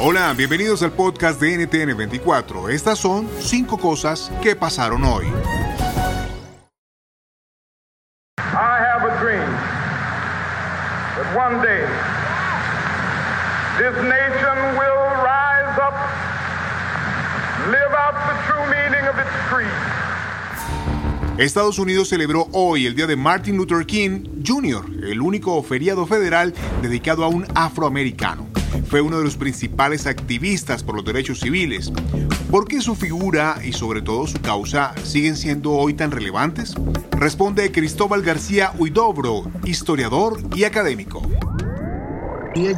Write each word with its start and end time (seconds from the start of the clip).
Hola, 0.00 0.32
bienvenidos 0.34 0.82
al 0.82 0.92
podcast 0.92 1.38
de 1.38 1.66
NTN 1.66 1.94
24. 1.96 2.70
Estas 2.70 2.98
son 2.98 3.28
cinco 3.40 3.76
cosas 3.76 4.32
que 4.42 4.56
pasaron 4.56 5.04
hoy. 5.04 5.26
I 8.38 8.78
have 8.80 9.04
a 9.04 9.20
dream 9.20 9.44
that 11.14 11.36
one 11.36 11.60
day 11.60 11.84
this 13.76 13.94
nation 14.02 14.56
will 14.78 15.04
rise 15.22 15.78
up, 15.78 15.94
live 17.68 17.92
out 17.92 18.14
the 18.26 18.36
true 18.46 18.64
meaning 18.70 19.06
of 19.08 19.18
its 19.18 19.28
creed. 19.50 19.68
Estados 21.38 21.78
Unidos 21.78 22.08
celebró 22.08 22.48
hoy 22.52 22.86
el 22.86 22.94
día 22.94 23.06
de 23.06 23.16
Martin 23.16 23.58
Luther 23.58 23.84
King 23.84 24.42
Jr., 24.42 24.86
el 25.04 25.20
único 25.20 25.62
feriado 25.62 26.06
federal 26.06 26.54
dedicado 26.80 27.24
a 27.24 27.28
un 27.28 27.46
afroamericano. 27.54 28.45
Fue 28.88 29.00
uno 29.00 29.18
de 29.18 29.24
los 29.24 29.36
principales 29.36 30.06
activistas 30.06 30.82
por 30.82 30.94
los 30.94 31.04
derechos 31.04 31.40
civiles. 31.40 31.92
¿Por 32.50 32.68
qué 32.68 32.80
su 32.80 32.94
figura 32.94 33.58
y 33.64 33.72
sobre 33.72 34.02
todo 34.02 34.26
su 34.26 34.40
causa 34.40 34.94
siguen 35.02 35.36
siendo 35.36 35.72
hoy 35.72 35.94
tan 35.94 36.10
relevantes? 36.10 36.74
Responde 37.12 37.72
Cristóbal 37.72 38.22
García 38.22 38.72
Huidobro, 38.78 39.50
historiador 39.64 40.40
y 40.54 40.64
académico 40.64 41.22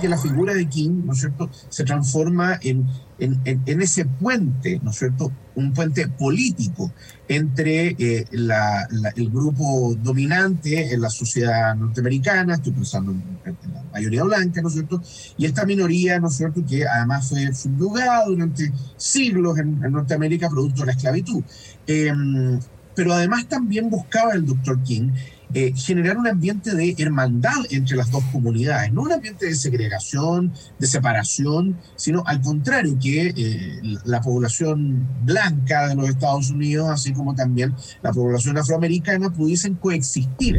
que 0.00 0.08
la 0.08 0.18
figura 0.18 0.54
de 0.54 0.68
King, 0.68 1.02
¿no 1.04 1.12
es 1.12 1.20
cierto?, 1.20 1.48
se 1.68 1.84
transforma 1.84 2.58
en, 2.62 2.86
en, 3.18 3.40
en, 3.44 3.80
ese 3.80 4.04
puente, 4.04 4.80
¿no 4.82 4.90
es 4.90 4.98
cierto?, 4.98 5.30
un 5.54 5.72
puente 5.72 6.08
político 6.08 6.92
entre 7.28 7.94
eh, 7.98 8.24
la, 8.32 8.88
el 9.14 9.30
grupo 9.30 9.94
dominante 10.00 10.92
en 10.92 11.00
la 11.00 11.10
sociedad 11.10 11.76
norteamericana, 11.76 12.54
estoy 12.54 12.72
pensando 12.72 13.12
en, 13.12 13.56
la 13.72 13.82
mayoría 13.92 14.24
blanca, 14.24 14.60
¿no 14.62 14.68
es 14.68 14.74
cierto?, 14.74 15.00
y 15.36 15.46
esta 15.46 15.64
minoría, 15.64 16.18
¿no 16.18 16.26
es 16.26 16.34
cierto?, 16.34 16.64
que 16.66 16.84
además 16.86 17.28
fue 17.28 17.54
subyugada 17.54 18.26
durante 18.26 18.72
siglos 18.96 19.58
en, 19.58 19.78
Norteamérica 19.78 20.48
producto 20.48 20.80
de 20.80 20.86
la 20.86 20.92
esclavitud. 20.92 21.42
Em, 21.86 22.58
pero 22.98 23.12
además 23.12 23.46
también 23.46 23.90
buscaba 23.90 24.32
el 24.32 24.44
doctor 24.44 24.82
King 24.82 25.12
eh, 25.54 25.72
generar 25.76 26.18
un 26.18 26.26
ambiente 26.26 26.74
de 26.74 26.96
hermandad 26.98 27.54
entre 27.70 27.96
las 27.96 28.10
dos 28.10 28.24
comunidades, 28.32 28.92
no 28.92 29.02
un 29.02 29.12
ambiente 29.12 29.46
de 29.46 29.54
segregación, 29.54 30.52
de 30.80 30.86
separación, 30.88 31.78
sino 31.94 32.24
al 32.26 32.40
contrario, 32.40 32.98
que 33.00 33.32
eh, 33.36 33.80
la 34.04 34.20
población 34.20 35.06
blanca 35.22 35.86
de 35.86 35.94
los 35.94 36.08
Estados 36.08 36.50
Unidos, 36.50 36.90
así 36.90 37.12
como 37.12 37.36
también 37.36 37.72
la 38.02 38.12
población 38.12 38.58
afroamericana, 38.58 39.30
pudiesen 39.30 39.76
coexistir. 39.76 40.58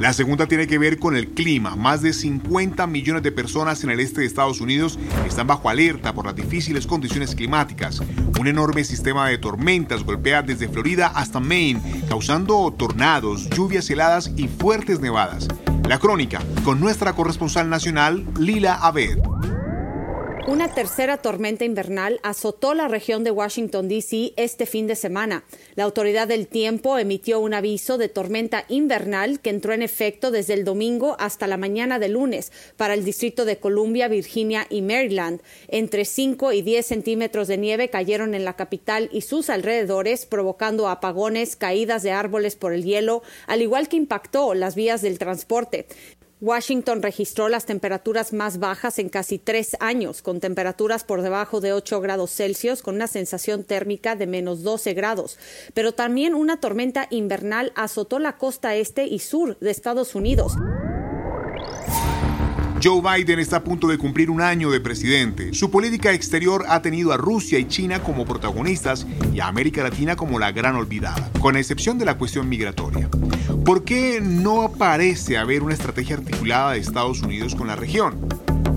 La 0.00 0.12
segunda 0.12 0.46
tiene 0.46 0.66
que 0.66 0.78
ver 0.78 0.98
con 0.98 1.16
el 1.16 1.28
clima. 1.28 1.74
Más 1.74 2.02
de 2.02 2.12
50 2.12 2.86
millones 2.86 3.22
de 3.22 3.32
personas 3.32 3.82
en 3.82 3.90
el 3.90 4.00
este 4.00 4.20
de 4.20 4.26
Estados 4.26 4.60
Unidos 4.60 4.98
están 5.26 5.46
bajo 5.46 5.70
alerta 5.70 6.12
por 6.12 6.26
las 6.26 6.36
difíciles 6.36 6.86
condiciones 6.86 7.34
climáticas. 7.34 8.02
Un 8.38 8.46
enorme 8.46 8.84
sistema 8.84 9.28
de 9.28 9.38
tormentas 9.38 10.04
golpea 10.04 10.42
desde 10.42 10.68
Florida 10.68 11.06
hasta 11.14 11.40
Maine, 11.40 11.80
causando 12.08 12.74
tornados, 12.76 13.48
lluvias 13.50 13.88
heladas 13.88 14.30
y 14.36 14.48
fuertes 14.48 15.00
nevadas. 15.00 15.48
La 15.88 15.98
crónica 15.98 16.42
con 16.62 16.78
nuestra 16.78 17.14
corresponsal 17.14 17.70
nacional, 17.70 18.26
Lila 18.38 18.74
Abed. 18.74 19.18
Una 20.48 20.72
tercera 20.72 21.16
tormenta 21.16 21.64
invernal 21.64 22.20
azotó 22.22 22.72
la 22.72 22.86
región 22.86 23.24
de 23.24 23.32
Washington, 23.32 23.88
D.C. 23.88 24.32
este 24.36 24.64
fin 24.64 24.86
de 24.86 24.94
semana. 24.94 25.44
La 25.74 25.82
Autoridad 25.82 26.28
del 26.28 26.46
Tiempo 26.46 26.98
emitió 26.98 27.40
un 27.40 27.52
aviso 27.52 27.98
de 27.98 28.08
tormenta 28.08 28.64
invernal 28.68 29.40
que 29.40 29.50
entró 29.50 29.72
en 29.72 29.82
efecto 29.82 30.30
desde 30.30 30.54
el 30.54 30.64
domingo 30.64 31.16
hasta 31.18 31.48
la 31.48 31.56
mañana 31.56 31.98
de 31.98 32.10
lunes 32.10 32.52
para 32.76 32.94
el 32.94 33.04
Distrito 33.04 33.44
de 33.44 33.58
Columbia, 33.58 34.06
Virginia 34.06 34.68
y 34.70 34.82
Maryland. 34.82 35.40
Entre 35.66 36.04
5 36.04 36.52
y 36.52 36.62
10 36.62 36.86
centímetros 36.86 37.48
de 37.48 37.58
nieve 37.58 37.90
cayeron 37.90 38.32
en 38.32 38.44
la 38.44 38.54
capital 38.54 39.08
y 39.10 39.22
sus 39.22 39.50
alrededores, 39.50 40.26
provocando 40.26 40.88
apagones, 40.88 41.56
caídas 41.56 42.04
de 42.04 42.12
árboles 42.12 42.54
por 42.54 42.72
el 42.72 42.84
hielo, 42.84 43.24
al 43.48 43.62
igual 43.62 43.88
que 43.88 43.96
impactó 43.96 44.54
las 44.54 44.76
vías 44.76 45.02
del 45.02 45.18
transporte. 45.18 45.86
Washington 46.42 47.00
registró 47.00 47.48
las 47.48 47.64
temperaturas 47.64 48.34
más 48.34 48.58
bajas 48.58 48.98
en 48.98 49.08
casi 49.08 49.38
tres 49.38 49.74
años, 49.80 50.20
con 50.20 50.38
temperaturas 50.38 51.02
por 51.02 51.22
debajo 51.22 51.62
de 51.62 51.72
8 51.72 52.00
grados 52.02 52.30
Celsius, 52.30 52.82
con 52.82 52.96
una 52.96 53.06
sensación 53.06 53.64
térmica 53.64 54.16
de 54.16 54.26
menos 54.26 54.62
12 54.62 54.92
grados. 54.92 55.38
Pero 55.72 55.92
también 55.92 56.34
una 56.34 56.60
tormenta 56.60 57.06
invernal 57.10 57.72
azotó 57.74 58.18
la 58.18 58.36
costa 58.36 58.76
este 58.76 59.06
y 59.06 59.18
sur 59.20 59.58
de 59.60 59.70
Estados 59.70 60.14
Unidos. 60.14 60.52
Joe 62.86 63.02
Biden 63.02 63.40
está 63.40 63.56
a 63.56 63.64
punto 63.64 63.88
de 63.88 63.98
cumplir 63.98 64.30
un 64.30 64.40
año 64.40 64.70
de 64.70 64.78
presidente. 64.80 65.52
Su 65.54 65.72
política 65.72 66.12
exterior 66.12 66.64
ha 66.68 66.82
tenido 66.82 67.12
a 67.12 67.16
Rusia 67.16 67.58
y 67.58 67.66
China 67.66 68.00
como 68.00 68.24
protagonistas 68.24 69.08
y 69.34 69.40
a 69.40 69.48
América 69.48 69.82
Latina 69.82 70.14
como 70.14 70.38
la 70.38 70.52
gran 70.52 70.76
olvidada, 70.76 71.28
con 71.40 71.56
excepción 71.56 71.98
de 71.98 72.04
la 72.04 72.16
cuestión 72.16 72.48
migratoria. 72.48 73.08
¿Por 73.64 73.82
qué 73.82 74.20
no 74.22 74.70
parece 74.78 75.36
haber 75.36 75.64
una 75.64 75.74
estrategia 75.74 76.14
articulada 76.14 76.74
de 76.74 76.78
Estados 76.78 77.22
Unidos 77.22 77.56
con 77.56 77.66
la 77.66 77.74
región? 77.74 78.20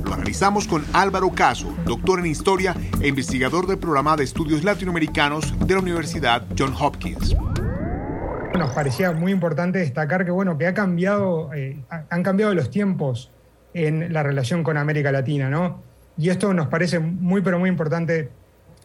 Lo 0.03 0.16
analizamos 0.16 0.68
con 0.68 0.84
Álvaro 0.94 1.30
Caso, 1.30 1.72
doctor 1.86 2.18
en 2.18 2.25
historia 2.25 2.75
e 3.00 3.09
investigador 3.09 3.68
del 3.68 3.78
programa 3.78 4.18
de 4.18 4.24
estudios 4.24 4.64
latinoamericanos 4.64 5.53
de 5.59 5.75
la 5.75 5.81
Universidad 5.81 6.48
John 6.58 6.74
Hopkins 6.80 7.36
nos 8.58 8.72
parecía 8.72 9.14
muy 9.14 9.31
importante 9.31 9.80
destacar 9.80 10.25
que 10.25 10.31
bueno 10.31 10.58
que 10.58 10.68
ha 10.68 10.74
cambiado 10.74 11.53
eh, 11.53 11.81
han 12.09 12.24
cambiado 12.24 12.53
los 12.53 12.69
tiempos 12.69 13.31
en 13.74 14.13
la 14.13 14.24
relación 14.24 14.63
con 14.63 14.78
América 14.78 15.12
Latina, 15.12 15.50
¿no? 15.50 15.84
Y 16.18 16.30
esto 16.30 16.53
nos 16.53 16.68
parece 16.68 17.00
muy, 17.00 17.41
pero 17.41 17.59
muy 17.59 17.69
importante 17.69 18.30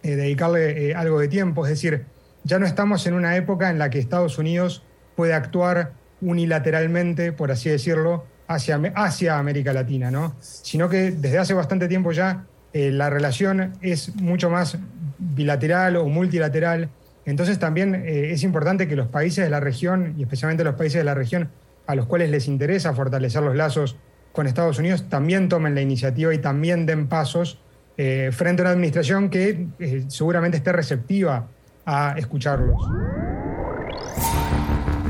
eh, 0.02 0.16
dedicarle 0.16 0.90
eh, 0.90 0.94
algo 0.94 1.18
de 1.18 1.28
tiempo, 1.28 1.64
es 1.66 1.70
decir, 1.70 2.04
ya 2.44 2.58
no 2.58 2.66
estamos 2.66 3.06
en 3.06 3.14
una 3.14 3.36
época 3.36 3.70
en 3.70 3.78
la 3.78 3.90
que 3.90 3.98
Estados 3.98 4.38
Unidos 4.38 4.84
puede 5.16 5.32
actuar 5.32 5.92
unilateralmente, 6.20 7.32
por 7.32 7.50
así 7.50 7.70
decirlo, 7.70 8.26
hacia, 8.46 8.80
hacia 8.94 9.38
América 9.38 9.72
Latina, 9.72 10.10
¿no? 10.10 10.36
Sino 10.40 10.88
que 10.88 11.10
desde 11.10 11.38
hace 11.38 11.54
bastante 11.54 11.88
tiempo 11.88 12.12
ya 12.12 12.44
eh, 12.72 12.90
la 12.90 13.08
relación 13.08 13.72
es 13.80 14.14
mucho 14.16 14.50
más 14.50 14.78
bilateral 15.18 15.96
o 15.96 16.06
multilateral. 16.06 16.90
Entonces 17.24 17.58
también 17.58 18.04
es 18.06 18.42
importante 18.42 18.86
que 18.86 18.96
los 18.96 19.08
países 19.08 19.42
de 19.44 19.50
la 19.50 19.60
región, 19.60 20.14
y 20.18 20.22
especialmente 20.22 20.62
los 20.62 20.74
países 20.74 20.98
de 20.98 21.04
la 21.04 21.14
región 21.14 21.48
a 21.86 21.94
los 21.94 22.06
cuales 22.06 22.30
les 22.30 22.48
interesa 22.48 22.92
fortalecer 22.92 23.42
los 23.42 23.56
lazos 23.56 23.96
con 24.34 24.48
Estados 24.48 24.80
Unidos 24.80 25.08
también 25.08 25.48
tomen 25.48 25.76
la 25.76 25.80
iniciativa 25.80 26.34
y 26.34 26.38
también 26.38 26.86
den 26.86 27.06
pasos 27.06 27.56
eh, 27.96 28.30
frente 28.32 28.62
a 28.62 28.64
una 28.64 28.72
administración 28.72 29.30
que 29.30 29.68
eh, 29.78 30.04
seguramente 30.08 30.56
esté 30.56 30.72
receptiva 30.72 31.46
a 31.86 32.16
escucharlos. 32.18 32.74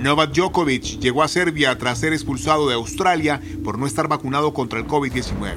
Novak 0.03 0.33
Djokovic 0.35 1.01
llegó 1.01 1.23
a 1.23 1.29
Serbia 1.29 1.79
tras 1.79 1.99
ser 1.99 2.13
expulsado 2.13 2.69
de 2.69 2.75
Australia 2.75 3.41
por 3.65 3.79
no 3.79 3.87
estar 3.87 4.09
vacunado 4.09 4.53
contra 4.53 4.79
el 4.79 4.87
COVID-19. 4.87 5.55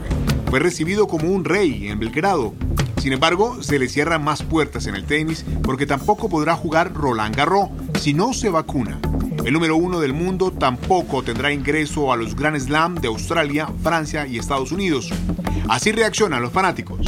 Fue 0.50 0.60
recibido 0.60 1.08
como 1.08 1.30
un 1.30 1.44
rey 1.44 1.90
en 1.90 2.00
Belgrado. 2.00 2.54
Sin 3.02 3.12
embargo, 3.12 3.62
se 3.62 3.80
le 3.80 3.90
cierran 3.90 4.24
más 4.24 4.44
puertas 4.44 4.88
en 4.88 4.96
el 4.96 5.04
tenis 5.04 5.44
porque 5.64 5.86
tampoco 5.86 6.30
podrá 6.30 6.56
jugar 6.56 6.94
Roland 6.94 7.36
Garros 7.36 7.68
si 8.00 8.14
no 8.14 8.34
se 8.34 8.50
vacuna. 8.50 9.02
El 9.48 9.54
número 9.54 9.78
uno 9.78 10.02
del 10.02 10.12
mundo 10.12 10.52
tampoco 10.52 11.24
tendrá 11.24 11.54
ingreso 11.54 12.12
a 12.12 12.18
los 12.18 12.36
Grand 12.36 12.60
Slam 12.60 12.96
de 12.96 13.08
Australia, 13.08 13.70
Francia 13.82 14.28
y 14.28 14.38
Estados 14.38 14.74
Unidos. 14.74 15.10
Así 15.70 15.94
reaccionan 15.94 16.42
los 16.42 16.52
fanáticos. 16.52 17.00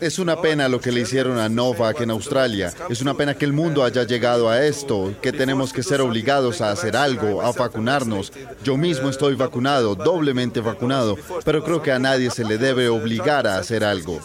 Es 0.00 0.18
una 0.18 0.40
pena 0.40 0.70
lo 0.70 0.80
que 0.80 0.90
le 0.90 1.02
hicieron 1.02 1.38
a 1.38 1.50
Novak 1.50 2.00
en 2.00 2.10
Australia. 2.10 2.72
Es 2.88 3.02
una 3.02 3.12
pena 3.12 3.34
que 3.34 3.44
el 3.44 3.52
mundo 3.52 3.84
haya 3.84 4.04
llegado 4.04 4.48
a 4.48 4.64
esto, 4.64 5.12
que 5.20 5.32
tenemos 5.32 5.74
que 5.74 5.82
ser 5.82 6.00
obligados 6.00 6.62
a 6.62 6.70
hacer 6.70 6.96
algo, 6.96 7.42
a 7.42 7.52
vacunarnos. 7.52 8.32
Yo 8.64 8.78
mismo 8.78 9.10
estoy 9.10 9.34
vacunado, 9.34 9.94
doblemente 9.94 10.60
vacunado, 10.60 11.18
pero 11.44 11.62
creo 11.62 11.82
que 11.82 11.92
a 11.92 11.98
nadie 11.98 12.30
se 12.30 12.44
le 12.44 12.56
debe 12.56 12.88
obligar 12.88 13.46
a 13.46 13.58
hacer 13.58 13.84
algo. 13.84 14.18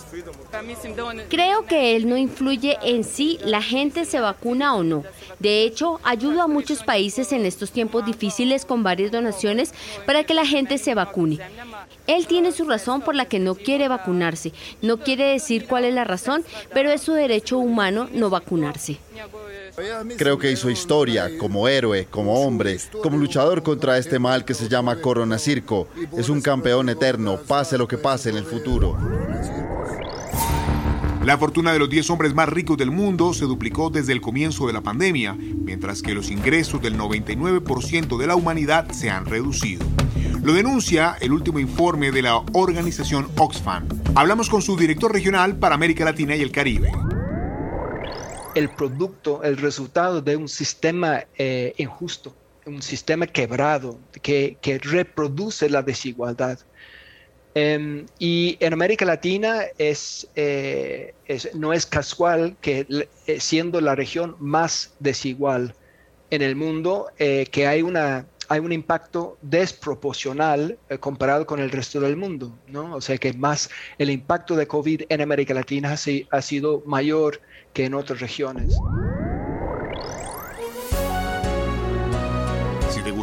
Creo 1.30 1.66
que 1.66 1.96
él 1.96 2.08
no 2.10 2.18
influye 2.18 2.78
en 2.84 3.04
si 3.04 3.40
la 3.44 3.62
gente 3.62 4.06
se 4.06 4.20
vacuna 4.20 4.76
o 4.76 4.84
no. 4.84 5.04
De 5.40 5.64
hecho, 5.64 6.00
ayuda 6.04 6.44
a 6.44 6.48
muchos 6.48 6.84
países 6.84 7.32
en 7.32 7.46
estos 7.46 7.72
tiempos 7.72 8.06
difíciles 8.06 8.66
con 8.66 8.84
varias 8.84 9.12
donaciones 9.12 9.74
para 10.06 10.24
que 10.24 10.34
la 10.34 10.46
gente 10.46 10.78
se 10.78 10.96
vacune. 10.96 11.40
Él 12.08 12.28
tiene 12.28 12.52
su 12.52 12.66
razón 12.66 13.02
por 13.02 13.16
la 13.16 13.26
que 13.26 13.40
no 13.40 13.56
quiere 13.56 13.88
vacunarse. 13.88 14.52
No 14.82 14.98
quiere 14.98 15.26
decir 15.26 15.68
cuál 15.68 15.86
es 15.86 15.94
la 15.94 16.04
razón, 16.04 16.44
pero 16.74 16.92
es 16.92 17.02
su 17.02 17.14
derecho 17.14 17.58
humano 17.58 18.10
no 18.12 18.30
vacunarse. 18.30 18.98
Creo 20.18 20.38
que 20.38 20.52
hizo 20.52 20.70
historia 20.70 21.38
como 21.38 21.68
héroe, 21.68 22.08
como 22.10 22.46
hombre, 22.46 22.78
como 23.02 23.18
luchador 23.18 23.64
contra 23.64 23.98
este 23.98 24.20
mal 24.20 24.44
que 24.44 24.54
se 24.54 24.68
llama 24.68 25.00
Corona 25.00 25.38
Circo. 25.38 25.88
Es 26.18 26.30
un 26.30 26.42
campeón 26.42 26.90
eterno, 26.90 27.40
pase 27.48 27.78
lo 27.78 27.88
que 27.88 27.98
pase 27.98 28.30
en 28.30 28.38
el 28.38 28.46
futuro. 28.46 28.98
La 31.24 31.38
fortuna 31.38 31.74
de 31.74 31.80
los 31.80 31.90
10 31.90 32.10
hombres 32.12 32.34
más 32.34 32.48
ricos 32.48 32.78
del 32.78 32.92
mundo 32.92 33.34
se 33.34 33.44
duplicó 33.44 33.90
desde 33.90 34.14
el 34.14 34.22
comienzo 34.22 34.68
de 34.68 34.74
la 34.74 34.82
pandemia, 34.82 35.34
mientras 35.34 36.02
que 36.02 36.14
los 36.14 36.32
ingresos 36.32 36.82
del 36.82 36.98
99% 36.98 38.18
de 38.18 38.28
la 38.28 38.36
humanidad 38.36 38.90
se 38.92 39.10
han 39.10 39.26
reducido. 39.26 39.86
Lo 40.42 40.54
denuncia 40.54 41.18
el 41.20 41.34
último 41.34 41.60
informe 41.60 42.12
de 42.12 42.22
la 42.22 42.38
organización 42.54 43.30
Oxfam. 43.38 43.88
Hablamos 44.16 44.50
con 44.50 44.62
su 44.62 44.78
director 44.78 45.12
regional 45.12 45.58
para 45.58 45.76
América 45.76 46.06
Latina 46.06 46.38
y 46.38 46.42
el 46.42 46.52
Caribe. 46.52 46.90
El 48.56 48.70
producto, 48.70 49.44
el 49.44 49.58
resultado 49.58 50.22
de 50.22 50.38
un 50.38 50.48
sistema 50.48 51.26
eh, 51.38 51.74
injusto, 51.78 52.34
un 52.66 52.82
sistema 52.82 53.28
quebrado 53.28 54.00
que, 54.22 54.58
que 54.62 54.80
reproduce 54.80 55.70
la 55.70 55.82
desigualdad. 55.82 56.60
Em, 57.56 58.06
y 58.20 58.58
en 58.60 58.74
América 58.74 59.06
Latina 59.06 59.64
es, 59.78 60.30
eh, 60.36 61.16
no 61.56 61.74
es 61.74 61.86
casual 61.86 62.58
que 62.62 62.86
eh, 63.26 63.40
siendo 63.40 63.82
la 63.82 63.96
región 63.96 64.36
más 64.40 64.96
desigual 65.00 65.76
en 66.30 66.42
el 66.44 66.56
mundo, 66.56 67.08
eh, 67.18 67.48
que 67.52 67.66
hay, 67.68 67.82
una, 67.82 68.30
hay 68.50 68.60
un 68.60 68.72
impacto 68.72 69.40
desproporcional 69.42 70.80
comparado 71.00 71.46
con 71.48 71.60
el 71.60 71.72
resto 71.72 72.00
del 72.00 72.18
mundo, 72.18 72.62
¿no? 72.68 72.96
O 72.96 73.02
sea 73.02 73.18
que 73.18 73.34
más 73.34 73.70
el 73.98 74.12
impacto 74.12 74.56
de 74.56 74.68
COVID 74.68 75.04
en 75.10 75.22
América 75.22 75.54
Latina 75.56 75.94
ha 76.32 76.42
sido 76.42 76.84
mayor 76.86 77.42
que 77.74 77.86
en 77.86 77.96
otras 77.96 78.20
regiones. 78.20 78.86